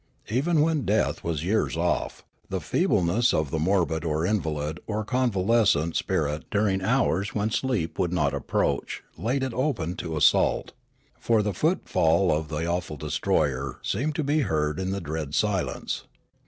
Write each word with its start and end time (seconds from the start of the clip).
Even 0.31 0.61
when 0.61 0.81
death 0.83 1.23
was 1.23 1.43
years 1.43 1.77
off, 1.77 2.23
the 2.49 2.59
feebleness 2.59 3.35
of 3.35 3.51
the 3.51 3.59
morbid 3.59 4.03
or 4.03 4.25
invalid 4.25 4.79
or 4.87 5.05
convalescent 5.05 5.95
spirit 5.95 6.45
during 6.49 6.81
hours 6.81 7.35
when 7.35 7.51
sleep 7.51 7.99
would 7.99 8.11
not 8.11 8.33
approach 8.33 9.03
laid 9.15 9.43
it 9.43 9.53
open 9.53 9.95
to 9.97 10.17
assault; 10.17 10.71
for 11.19 11.43
the 11.43 11.53
footfall 11.53 12.35
of 12.35 12.47
the 12.47 12.65
awful 12.65 12.97
destroyer 12.97 13.77
seemed 13.83 14.15
to 14.15 14.23
be 14.23 14.39
heard 14.39 14.79
in 14.79 14.89
the 14.89 15.01
dread 15.01 15.35
silence. 15.35 16.05